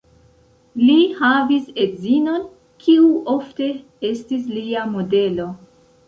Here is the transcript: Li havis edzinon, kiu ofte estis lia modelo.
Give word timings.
Li 0.83 0.93
havis 1.17 1.67
edzinon, 1.83 2.47
kiu 2.85 3.03
ofte 3.33 3.67
estis 4.09 4.47
lia 4.55 4.87
modelo. 4.95 5.47